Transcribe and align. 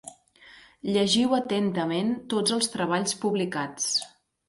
Llegiu 0.95 1.35
atentament 1.39 2.11
tots 2.35 2.57
els 2.59 2.73
treballs 2.79 3.17
publicats. 3.27 3.91